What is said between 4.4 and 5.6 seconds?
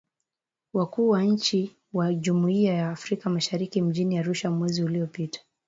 mwezi uliopita